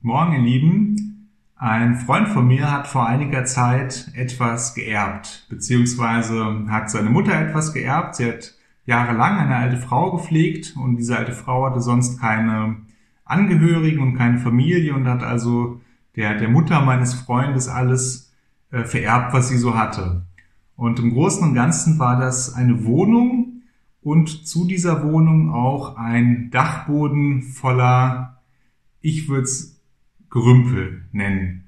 Morgen, 0.00 0.32
ihr 0.34 0.42
Lieben. 0.42 1.28
Ein 1.56 1.96
Freund 1.96 2.28
von 2.28 2.46
mir 2.46 2.70
hat 2.70 2.86
vor 2.86 3.08
einiger 3.08 3.44
Zeit 3.46 4.12
etwas 4.14 4.74
geerbt, 4.74 5.44
beziehungsweise 5.50 6.66
hat 6.68 6.88
seine 6.88 7.10
Mutter 7.10 7.34
etwas 7.34 7.72
geerbt. 7.72 8.14
Sie 8.14 8.26
hat 8.26 8.54
jahrelang 8.86 9.38
eine 9.38 9.56
alte 9.56 9.76
Frau 9.76 10.12
gepflegt 10.12 10.76
und 10.76 10.98
diese 10.98 11.18
alte 11.18 11.32
Frau 11.32 11.66
hatte 11.66 11.80
sonst 11.80 12.20
keine 12.20 12.76
Angehörigen 13.24 14.00
und 14.00 14.14
keine 14.14 14.38
Familie 14.38 14.94
und 14.94 15.08
hat 15.08 15.24
also 15.24 15.80
der, 16.14 16.38
der 16.38 16.48
Mutter 16.48 16.80
meines 16.80 17.14
Freundes 17.14 17.66
alles 17.66 18.32
äh, 18.70 18.84
vererbt, 18.84 19.32
was 19.34 19.48
sie 19.48 19.58
so 19.58 19.76
hatte. 19.76 20.22
Und 20.76 21.00
im 21.00 21.12
Großen 21.12 21.42
und 21.42 21.54
Ganzen 21.54 21.98
war 21.98 22.20
das 22.20 22.54
eine 22.54 22.84
Wohnung 22.84 23.62
und 24.00 24.46
zu 24.46 24.64
dieser 24.64 25.02
Wohnung 25.02 25.50
auch 25.50 25.96
ein 25.96 26.50
Dachboden 26.52 27.42
voller, 27.42 28.38
ich 29.00 29.28
würde 29.28 29.42
es 29.42 29.77
Gerümpel 30.30 31.02
nennen. 31.12 31.64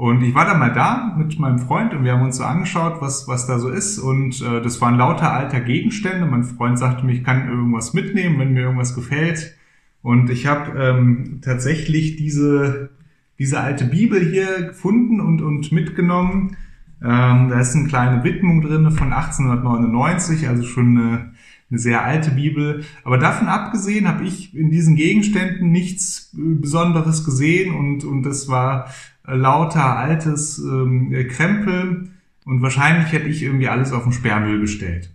Und 0.00 0.22
ich 0.22 0.34
war 0.34 0.46
dann 0.46 0.58
mal 0.58 0.72
da 0.72 1.14
mit 1.18 1.38
meinem 1.38 1.58
Freund 1.58 1.92
und 1.92 2.04
wir 2.04 2.12
haben 2.12 2.22
uns 2.22 2.38
so 2.38 2.44
angeschaut, 2.44 3.02
was, 3.02 3.28
was 3.28 3.46
da 3.46 3.58
so 3.58 3.68
ist. 3.68 3.98
Und 3.98 4.40
äh, 4.40 4.62
das 4.62 4.80
waren 4.80 4.96
lauter 4.96 5.30
alter 5.30 5.60
Gegenstände. 5.60 6.24
Mein 6.24 6.44
Freund 6.44 6.78
sagte 6.78 7.04
mir, 7.04 7.12
ich 7.12 7.22
kann 7.22 7.48
irgendwas 7.48 7.92
mitnehmen, 7.92 8.38
wenn 8.38 8.54
mir 8.54 8.62
irgendwas 8.62 8.94
gefällt. 8.94 9.54
Und 10.00 10.30
ich 10.30 10.46
habe 10.46 10.78
ähm, 10.80 11.40
tatsächlich 11.42 12.16
diese, 12.16 12.90
diese 13.38 13.60
alte 13.60 13.84
Bibel 13.84 14.20
hier 14.20 14.68
gefunden 14.68 15.20
und, 15.20 15.42
und 15.42 15.70
mitgenommen. 15.70 16.56
Ähm, 17.02 17.48
da 17.50 17.60
ist 17.60 17.74
eine 17.76 17.88
kleine 17.88 18.24
Widmung 18.24 18.62
drin 18.62 18.90
von 18.90 19.12
1899, 19.12 20.48
also 20.48 20.62
schon 20.62 20.96
eine, 20.96 21.32
eine 21.70 21.78
sehr 21.78 22.04
alte 22.04 22.32
Bibel. 22.32 22.84
Aber 23.04 23.18
davon 23.18 23.48
abgesehen 23.48 24.08
habe 24.08 24.24
ich 24.24 24.54
in 24.54 24.70
diesen 24.70 24.96
Gegenständen 24.96 25.70
nichts 25.70 26.34
äh, 26.34 26.54
Besonderes 26.54 27.24
gesehen 27.24 27.74
und, 27.74 28.04
und 28.04 28.22
das 28.22 28.48
war 28.48 28.92
äh, 29.26 29.34
lauter 29.34 29.96
altes 29.96 30.58
ähm, 30.58 31.14
Krempel 31.28 32.10
und 32.44 32.62
wahrscheinlich 32.62 33.12
hätte 33.12 33.28
ich 33.28 33.42
irgendwie 33.42 33.68
alles 33.68 33.92
auf 33.92 34.02
den 34.02 34.12
Sperrmüll 34.12 34.60
gestellt. 34.60 35.12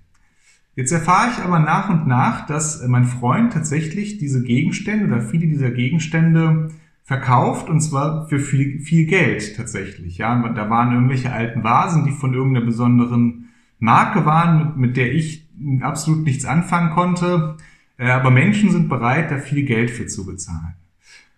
Jetzt 0.76 0.92
erfahre 0.92 1.32
ich 1.32 1.44
aber 1.44 1.60
nach 1.60 1.90
und 1.90 2.06
nach, 2.06 2.46
dass 2.46 2.86
mein 2.86 3.06
Freund 3.06 3.54
tatsächlich 3.54 4.18
diese 4.18 4.44
Gegenstände 4.44 5.06
oder 5.06 5.22
viele 5.22 5.48
dieser 5.48 5.72
Gegenstände 5.72 6.70
verkauft 7.04 7.70
und 7.70 7.80
zwar 7.82 8.28
für 8.28 8.40
viel, 8.40 8.82
viel 8.82 9.06
Geld 9.06 9.56
tatsächlich. 9.56 10.18
Ja, 10.18 10.36
da 10.50 10.70
waren 10.70 10.94
irgendwelche 10.94 11.32
alten 11.32 11.64
Vasen, 11.64 12.04
die 12.04 12.12
von 12.12 12.34
irgendeiner 12.34 12.66
besonderen 12.66 13.45
Marke 13.80 14.26
waren, 14.26 14.78
mit, 14.78 14.98
der 14.98 15.14
ich 15.14 15.48
absolut 15.82 16.24
nichts 16.24 16.46
anfangen 16.46 16.92
konnte. 16.92 17.58
Äh, 17.98 18.10
aber 18.10 18.32
Menschen 18.32 18.72
sind 18.72 18.90
bereit, 18.90 19.32
da 19.32 19.38
viel 19.38 19.64
Geld 19.64 19.92
für 19.92 20.08
zu 20.08 20.26
bezahlen. 20.26 20.76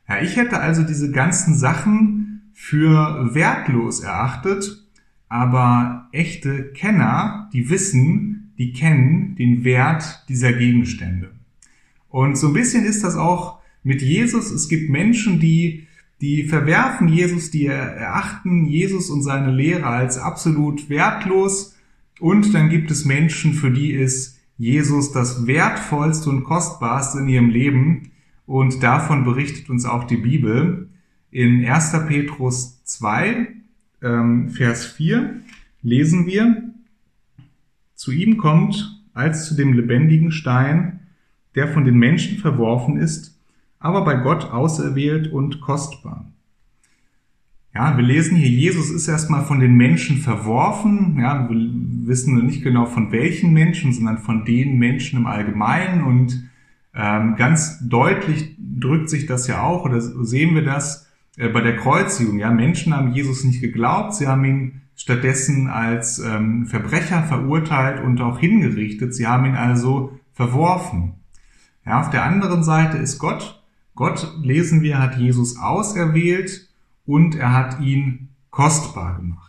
Ja, 0.08 0.22
ich 0.22 0.38
hätte 0.38 0.60
also 0.60 0.84
diese 0.84 1.12
ganzen 1.12 1.56
Sachen 1.56 2.52
für 2.54 3.34
wertlos 3.34 4.00
erachtet, 4.00 4.84
aber 5.30 6.08
echte 6.12 6.72
Kenner, 6.72 7.50
die 7.54 7.70
wissen, 7.70 8.54
die 8.58 8.72
kennen 8.72 9.36
den 9.36 9.64
Wert 9.64 10.24
dieser 10.30 10.54
Gegenstände. 10.54 11.32
Und 12.10 12.38
so 12.38 12.48
ein 12.48 12.54
bisschen 12.54 12.86
ist 12.86 13.04
das 13.04 13.16
auch 13.16 13.60
mit 13.84 14.02
Jesus. 14.02 14.50
Es 14.50 14.70
gibt 14.70 14.90
Menschen, 14.90 15.40
die, 15.40 15.88
die 16.22 16.46
verwerfen 16.46 17.10
Jesus, 17.10 17.52
die 17.52 17.68
erachten 17.68 18.66
Jesus 18.66 19.10
und 19.10 19.22
seine 19.22 19.52
Lehre 19.52 19.86
als 19.86 20.18
absolut 20.18 20.90
wertlos 20.90 21.77
und 22.20 22.54
dann 22.54 22.70
gibt 22.70 22.92
es 22.92 23.06
Menschen, 23.06 23.54
für 23.54 23.72
die 23.72 23.92
ist 23.92 24.40
Jesus 24.58 25.12
das 25.12 25.46
wertvollste 25.46 26.30
und 26.30 26.44
kostbarste 26.44 27.20
in 27.20 27.30
ihrem 27.30 27.50
Leben. 27.50 28.12
Und 28.46 28.82
davon 28.82 29.24
berichtet 29.24 29.70
uns 29.70 29.86
auch 29.86 30.06
die 30.06 30.18
Bibel. 30.18 30.90
In 31.30 31.66
1. 31.66 31.92
Petrus 32.08 32.84
2, 32.86 33.48
ähm, 34.02 34.50
Vers 34.50 34.86
4 34.86 35.42
lesen 35.82 36.26
wir, 36.26 36.64
zu 37.94 38.12
ihm 38.12 38.38
kommt 38.38 39.04
als 39.14 39.46
zu 39.48 39.56
dem 39.56 39.74
lebendigen 39.74 40.32
Stein, 40.32 41.00
der 41.56 41.68
von 41.68 41.86
den 41.86 41.98
Menschen 41.98 42.38
verworfen 42.38 42.98
ist, 42.98 43.40
aber 43.80 44.06
bei 44.06 44.16
Gott 44.16 44.52
auserwählt 44.52 45.32
und 45.32 45.60
kostbar. 45.60 46.32
Ja, 47.78 47.96
wir 47.96 48.04
lesen 48.04 48.36
hier, 48.38 48.50
Jesus 48.50 48.90
ist 48.90 49.08
erstmal 49.08 49.46
von 49.46 49.60
den 49.60 49.76
Menschen 49.76 50.18
verworfen. 50.18 51.20
Ja, 51.20 51.48
wir 51.48 51.58
wissen 52.08 52.44
nicht 52.44 52.64
genau 52.64 52.88
von 52.88 53.12
welchen 53.12 53.54
Menschen, 53.54 53.94
sondern 53.94 54.18
von 54.18 54.46
den 54.46 54.80
Menschen 54.80 55.20
im 55.20 55.28
Allgemeinen. 55.28 56.04
Und 56.04 56.50
ähm, 56.96 57.36
ganz 57.36 57.78
deutlich 57.88 58.56
drückt 58.58 59.12
sich 59.12 59.28
das 59.28 59.46
ja 59.46 59.62
auch, 59.62 59.86
oder 59.86 60.02
sehen 60.02 60.56
wir 60.56 60.64
das 60.64 61.08
äh, 61.38 61.50
bei 61.50 61.62
der 61.62 61.76
Kreuzigung. 61.76 62.40
Ja, 62.40 62.50
Menschen 62.50 62.96
haben 62.96 63.14
Jesus 63.14 63.44
nicht 63.44 63.62
geglaubt, 63.62 64.16
sie 64.16 64.26
haben 64.26 64.44
ihn 64.46 64.82
stattdessen 64.96 65.68
als 65.68 66.18
ähm, 66.18 66.66
Verbrecher 66.66 67.22
verurteilt 67.22 68.04
und 68.04 68.20
auch 68.22 68.40
hingerichtet. 68.40 69.14
Sie 69.14 69.28
haben 69.28 69.46
ihn 69.46 69.56
also 69.56 70.18
verworfen. 70.34 71.14
Ja, 71.86 72.02
auf 72.02 72.10
der 72.10 72.24
anderen 72.24 72.64
Seite 72.64 72.98
ist 72.98 73.20
Gott. 73.20 73.64
Gott, 73.94 74.36
lesen 74.42 74.82
wir, 74.82 74.98
hat 74.98 75.20
Jesus 75.20 75.60
auserwählt 75.60 76.67
und 77.08 77.36
er 77.36 77.54
hat 77.54 77.80
ihn 77.80 78.30
kostbar 78.52 79.16
gemacht. 79.16 79.48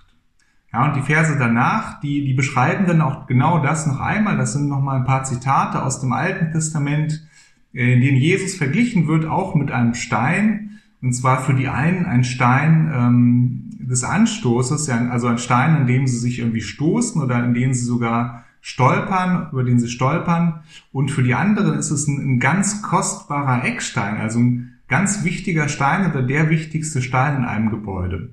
Ja, 0.72 0.86
und 0.86 0.96
die 0.96 1.02
Verse 1.02 1.36
danach, 1.38 2.00
die, 2.00 2.24
die 2.24 2.34
beschreiben 2.34 2.86
dann 2.86 3.00
auch 3.00 3.26
genau 3.26 3.62
das 3.62 3.86
noch 3.86 4.00
einmal. 4.00 4.36
Das 4.36 4.52
sind 4.52 4.68
noch 4.68 4.80
mal 4.80 4.98
ein 4.98 5.04
paar 5.04 5.24
Zitate 5.24 5.82
aus 5.82 6.00
dem 6.00 6.12
Alten 6.12 6.52
Testament, 6.52 7.26
äh, 7.74 7.94
in 7.94 8.00
denen 8.00 8.18
Jesus 8.18 8.54
verglichen 8.54 9.06
wird, 9.06 9.26
auch 9.26 9.54
mit 9.54 9.70
einem 9.70 9.94
Stein. 9.94 10.80
Und 11.00 11.12
zwar 11.14 11.40
für 11.40 11.54
die 11.54 11.68
einen 11.68 12.06
ein 12.06 12.24
Stein 12.24 12.92
ähm, 12.94 13.70
des 13.78 14.04
Anstoßes, 14.04 14.88
also 14.90 15.28
ein 15.28 15.38
Stein, 15.38 15.76
an 15.76 15.86
dem 15.86 16.06
sie 16.06 16.18
sich 16.18 16.38
irgendwie 16.38 16.60
stoßen 16.60 17.22
oder 17.22 17.36
an 17.36 17.54
dem 17.54 17.72
sie 17.72 17.84
sogar 17.84 18.44
stolpern, 18.60 19.48
über 19.50 19.64
den 19.64 19.80
sie 19.80 19.88
stolpern. 19.88 20.60
Und 20.92 21.10
für 21.10 21.22
die 21.22 21.34
anderen 21.34 21.78
ist 21.78 21.90
es 21.90 22.06
ein, 22.06 22.18
ein 22.18 22.40
ganz 22.40 22.82
kostbarer 22.82 23.64
Eckstein, 23.64 24.18
also 24.18 24.40
ein 24.40 24.77
ganz 24.88 25.24
wichtiger 25.24 25.68
Stein 25.68 26.10
oder 26.10 26.22
der 26.22 26.50
wichtigste 26.50 27.02
Stein 27.02 27.36
in 27.36 27.44
einem 27.44 27.70
Gebäude. 27.70 28.32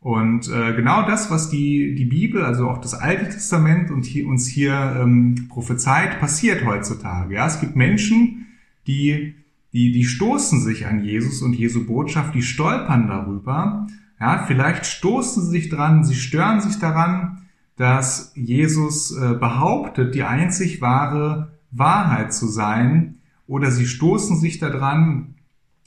Und 0.00 0.48
äh, 0.48 0.74
genau 0.74 1.04
das, 1.06 1.30
was 1.30 1.48
die, 1.48 1.94
die 1.94 2.04
Bibel, 2.04 2.44
also 2.44 2.68
auch 2.68 2.78
das 2.78 2.94
Alte 2.94 3.24
Testament 3.24 3.90
und 3.90 4.04
hier, 4.04 4.28
uns 4.28 4.46
hier 4.46 4.98
ähm, 5.00 5.46
prophezeit, 5.48 6.20
passiert 6.20 6.64
heutzutage. 6.64 7.34
Ja, 7.34 7.46
es 7.46 7.60
gibt 7.60 7.74
Menschen, 7.74 8.46
die, 8.86 9.34
die, 9.72 9.90
die 9.92 10.04
stoßen 10.04 10.60
sich 10.60 10.86
an 10.86 11.02
Jesus 11.02 11.42
und 11.42 11.54
Jesu 11.54 11.86
Botschaft, 11.86 12.34
die 12.34 12.42
stolpern 12.42 13.08
darüber. 13.08 13.88
Ja, 14.20 14.44
vielleicht 14.46 14.86
stoßen 14.86 15.44
sie 15.44 15.50
sich 15.50 15.68
dran, 15.70 16.04
sie 16.04 16.14
stören 16.14 16.60
sich 16.60 16.78
daran, 16.78 17.42
dass 17.76 18.32
Jesus 18.36 19.10
äh, 19.16 19.34
behauptet, 19.34 20.14
die 20.14 20.22
einzig 20.22 20.80
wahre 20.80 21.52
Wahrheit 21.70 22.32
zu 22.32 22.46
sein, 22.46 23.18
oder 23.48 23.70
sie 23.70 23.86
stoßen 23.86 24.36
sich 24.38 24.58
daran, 24.58 25.35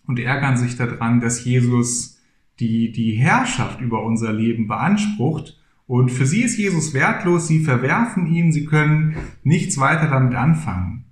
und 0.09 0.18
ärgern 0.18 0.58
sich 0.58 0.75
daran, 0.75 1.20
dass 1.20 1.46
Jesus 1.46 2.20
die, 2.59 2.92
die 2.92 3.12
Herrschaft 3.12 3.80
über 3.80 4.03
unser 4.03 4.34
Leben 4.34 4.68
beansprucht. 4.68 5.56
Und 5.86 6.09
für 6.09 6.25
sie 6.25 6.42
ist 6.42 6.58
Jesus 6.58 6.96
wertlos, 6.96 7.47
sie 7.47 7.59
verwerfen 7.59 8.25
ihn, 8.25 8.52
sie 8.52 8.66
können 8.66 9.16
nichts 9.44 9.78
weiter 9.78 10.08
damit 10.08 10.34
anfangen. 10.34 11.06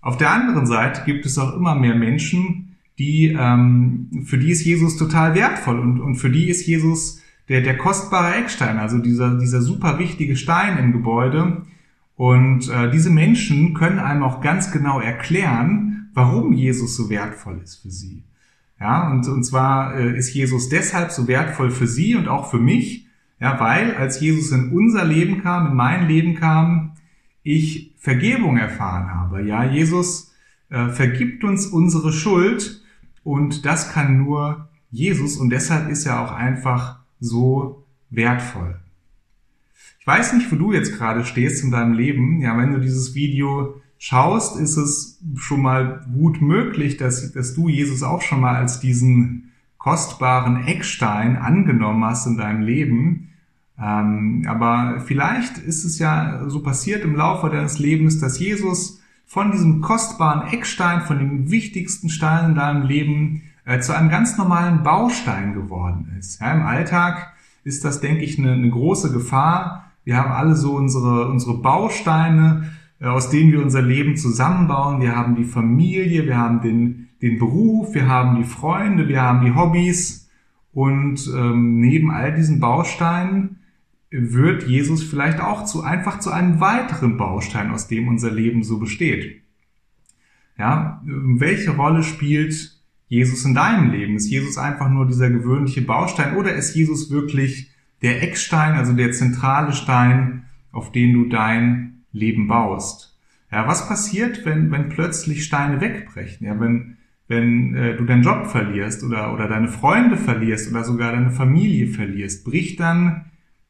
Auf 0.00 0.16
der 0.16 0.30
anderen 0.30 0.64
Seite 0.66 1.02
gibt 1.04 1.26
es 1.26 1.38
auch 1.38 1.56
immer 1.56 1.74
mehr 1.74 1.96
Menschen, 1.96 2.76
die, 3.00 3.36
ähm, 3.36 4.22
für 4.24 4.38
die 4.38 4.52
ist 4.52 4.64
Jesus 4.64 4.96
total 4.96 5.34
wertvoll 5.34 5.80
und, 5.80 6.00
und 6.00 6.14
für 6.14 6.30
die 6.30 6.48
ist 6.48 6.66
Jesus 6.68 7.20
der, 7.48 7.62
der 7.62 7.78
kostbare 7.78 8.36
Eckstein, 8.36 8.78
also 8.78 8.98
dieser, 8.98 9.38
dieser 9.38 9.60
super 9.60 9.98
wichtige 9.98 10.36
Stein 10.36 10.78
im 10.78 10.92
Gebäude. 10.92 11.62
Und 12.14 12.70
äh, 12.70 12.92
diese 12.92 13.10
Menschen 13.10 13.74
können 13.74 13.98
einem 13.98 14.22
auch 14.22 14.40
ganz 14.40 14.70
genau 14.70 15.00
erklären, 15.00 15.99
warum 16.14 16.52
Jesus 16.52 16.96
so 16.96 17.10
wertvoll 17.10 17.60
ist 17.62 17.76
für 17.76 17.90
sie. 17.90 18.24
Ja, 18.80 19.10
und, 19.10 19.28
und 19.28 19.44
zwar 19.44 19.94
äh, 19.94 20.16
ist 20.16 20.32
Jesus 20.32 20.68
deshalb 20.68 21.10
so 21.10 21.28
wertvoll 21.28 21.70
für 21.70 21.86
sie 21.86 22.14
und 22.14 22.28
auch 22.28 22.50
für 22.50 22.58
mich, 22.58 23.06
ja, 23.38 23.60
weil 23.60 23.94
als 23.94 24.20
Jesus 24.20 24.52
in 24.52 24.72
unser 24.72 25.04
Leben 25.04 25.42
kam, 25.42 25.68
in 25.68 25.76
mein 25.76 26.08
Leben 26.08 26.34
kam, 26.34 26.92
ich 27.42 27.94
Vergebung 27.98 28.56
erfahren 28.56 29.10
habe. 29.14 29.42
Ja, 29.42 29.64
Jesus 29.64 30.32
äh, 30.70 30.88
vergibt 30.88 31.44
uns 31.44 31.66
unsere 31.66 32.12
Schuld 32.12 32.82
und 33.22 33.66
das 33.66 33.92
kann 33.92 34.18
nur 34.18 34.68
Jesus 34.90 35.36
und 35.36 35.50
deshalb 35.50 35.90
ist 35.90 36.06
er 36.06 36.20
auch 36.20 36.32
einfach 36.32 37.00
so 37.20 37.84
wertvoll. 38.08 38.80
Ich 40.00 40.06
weiß 40.06 40.32
nicht, 40.32 40.50
wo 40.50 40.56
du 40.56 40.72
jetzt 40.72 40.96
gerade 40.96 41.24
stehst 41.24 41.62
in 41.62 41.70
deinem 41.70 41.92
Leben. 41.92 42.40
Ja, 42.40 42.56
wenn 42.56 42.72
du 42.72 42.80
dieses 42.80 43.14
Video 43.14 43.80
schaust, 44.00 44.58
ist 44.58 44.78
es 44.78 45.20
schon 45.36 45.60
mal 45.60 46.04
gut 46.12 46.40
möglich, 46.40 46.96
dass, 46.96 47.32
dass 47.32 47.54
du 47.54 47.68
Jesus 47.68 48.02
auch 48.02 48.22
schon 48.22 48.40
mal 48.40 48.56
als 48.56 48.80
diesen 48.80 49.52
kostbaren 49.78 50.66
Eckstein 50.66 51.36
angenommen 51.36 52.04
hast 52.04 52.26
in 52.26 52.38
deinem 52.38 52.62
Leben. 52.62 53.28
Ähm, 53.78 54.46
aber 54.48 55.00
vielleicht 55.06 55.58
ist 55.58 55.84
es 55.84 55.98
ja 55.98 56.48
so 56.48 56.62
passiert 56.62 57.04
im 57.04 57.14
Laufe 57.14 57.50
deines 57.50 57.78
Lebens, 57.78 58.18
dass 58.18 58.38
Jesus 58.38 59.00
von 59.26 59.52
diesem 59.52 59.80
kostbaren 59.82 60.48
Eckstein, 60.50 61.02
von 61.02 61.18
dem 61.18 61.50
wichtigsten 61.50 62.08
Stein 62.08 62.50
in 62.50 62.54
deinem 62.56 62.82
Leben, 62.82 63.42
äh, 63.66 63.80
zu 63.80 63.94
einem 63.94 64.08
ganz 64.08 64.36
normalen 64.38 64.82
Baustein 64.82 65.52
geworden 65.52 66.16
ist. 66.18 66.40
Ja, 66.40 66.52
Im 66.52 66.62
Alltag 66.62 67.34
ist 67.64 67.84
das, 67.84 68.00
denke 68.00 68.24
ich, 68.24 68.38
eine, 68.38 68.52
eine 68.52 68.70
große 68.70 69.12
Gefahr. 69.12 69.90
Wir 70.04 70.16
haben 70.16 70.32
alle 70.32 70.56
so 70.56 70.72
unsere, 70.72 71.28
unsere 71.28 71.58
Bausteine, 71.58 72.70
aus 73.08 73.30
denen 73.30 73.52
wir 73.52 73.62
unser 73.62 73.82
Leben 73.82 74.16
zusammenbauen. 74.16 75.00
Wir 75.00 75.16
haben 75.16 75.34
die 75.34 75.44
Familie, 75.44 76.26
wir 76.26 76.36
haben 76.36 76.60
den, 76.60 77.08
den 77.22 77.38
Beruf, 77.38 77.94
wir 77.94 78.06
haben 78.06 78.36
die 78.36 78.44
Freunde, 78.44 79.08
wir 79.08 79.22
haben 79.22 79.44
die 79.44 79.54
Hobbys. 79.54 80.28
Und 80.72 81.28
ähm, 81.34 81.80
neben 81.80 82.10
all 82.10 82.34
diesen 82.34 82.60
Bausteinen 82.60 83.56
wird 84.10 84.66
Jesus 84.66 85.02
vielleicht 85.02 85.40
auch 85.40 85.64
zu 85.64 85.82
einfach 85.82 86.18
zu 86.18 86.30
einem 86.30 86.60
weiteren 86.60 87.16
Baustein, 87.16 87.70
aus 87.70 87.88
dem 87.88 88.08
unser 88.08 88.30
Leben 88.30 88.62
so 88.62 88.78
besteht. 88.78 89.42
Ja, 90.58 91.02
welche 91.04 91.70
Rolle 91.70 92.02
spielt 92.02 92.78
Jesus 93.08 93.44
in 93.44 93.54
deinem 93.54 93.90
Leben? 93.90 94.16
Ist 94.16 94.30
Jesus 94.30 94.58
einfach 94.58 94.90
nur 94.90 95.06
dieser 95.06 95.30
gewöhnliche 95.30 95.82
Baustein 95.82 96.36
oder 96.36 96.54
ist 96.54 96.74
Jesus 96.74 97.10
wirklich 97.10 97.70
der 98.02 98.22
Eckstein, 98.22 98.74
also 98.74 98.92
der 98.92 99.12
zentrale 99.12 99.72
Stein, 99.72 100.44
auf 100.70 100.92
den 100.92 101.14
du 101.14 101.28
dein 101.28 101.99
Leben 102.12 102.48
baust? 102.48 103.18
Ja, 103.52 103.66
was 103.66 103.88
passiert, 103.88 104.44
wenn, 104.44 104.70
wenn 104.70 104.88
plötzlich 104.88 105.44
Steine 105.44 105.80
wegbrechen? 105.80 106.46
Ja, 106.46 106.58
wenn, 106.60 106.98
wenn 107.28 107.74
äh, 107.74 107.96
du 107.96 108.04
deinen 108.04 108.22
Job 108.22 108.46
verlierst 108.46 109.02
oder, 109.02 109.32
oder 109.34 109.48
deine 109.48 109.68
Freunde 109.68 110.16
verlierst 110.16 110.70
oder 110.70 110.84
sogar 110.84 111.12
deine 111.12 111.30
Familie 111.30 111.88
verlierst, 111.88 112.44
bricht 112.44 112.80
dann 112.80 113.26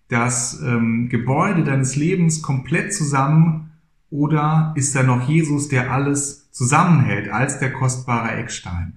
das 0.08 0.60
ähm, 0.62 1.08
Gebäude 1.08 1.64
deines 1.64 1.96
Lebens 1.96 2.42
komplett 2.42 2.92
zusammen 2.92 3.70
oder 4.10 4.74
ist 4.76 4.94
da 4.94 5.02
noch 5.02 5.28
Jesus, 5.28 5.68
der 5.68 5.92
alles 5.92 6.50
zusammenhält 6.50 7.30
als 7.30 7.58
der 7.58 7.72
kostbare 7.72 8.32
Eckstein? 8.32 8.94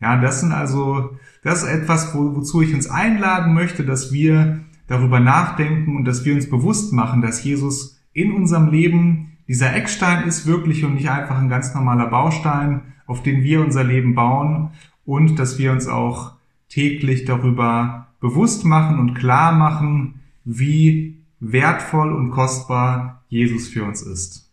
Ja, 0.00 0.20
das 0.20 0.40
sind 0.40 0.52
also, 0.52 1.18
das 1.42 1.62
ist 1.62 1.68
etwas, 1.68 2.14
wo, 2.14 2.36
wozu 2.36 2.60
ich 2.60 2.74
uns 2.74 2.88
einladen 2.88 3.54
möchte, 3.54 3.84
dass 3.84 4.12
wir 4.12 4.60
darüber 4.86 5.18
nachdenken 5.18 5.96
und 5.96 6.04
dass 6.04 6.24
wir 6.26 6.34
uns 6.34 6.50
bewusst 6.50 6.92
machen, 6.92 7.22
dass 7.22 7.42
Jesus 7.42 7.98
in 8.14 8.32
unserem 8.32 8.70
Leben 8.70 9.36
dieser 9.46 9.74
Eckstein 9.74 10.26
ist 10.26 10.46
wirklich 10.46 10.84
und 10.84 10.94
nicht 10.94 11.10
einfach 11.10 11.38
ein 11.38 11.50
ganz 11.50 11.74
normaler 11.74 12.06
Baustein, 12.06 12.80
auf 13.06 13.22
den 13.22 13.42
wir 13.42 13.60
unser 13.60 13.84
Leben 13.84 14.14
bauen 14.14 14.70
und 15.04 15.38
dass 15.38 15.58
wir 15.58 15.72
uns 15.72 15.86
auch 15.86 16.32
täglich 16.70 17.26
darüber 17.26 18.06
bewusst 18.20 18.64
machen 18.64 18.98
und 18.98 19.14
klar 19.14 19.52
machen, 19.52 20.20
wie 20.44 21.18
wertvoll 21.40 22.12
und 22.12 22.30
kostbar 22.30 23.22
Jesus 23.28 23.68
für 23.68 23.84
uns 23.84 24.00
ist. 24.00 24.50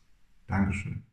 Dankeschön. 0.48 1.04